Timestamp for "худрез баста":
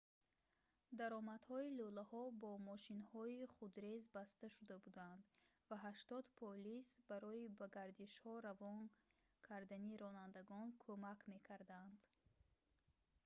3.55-4.47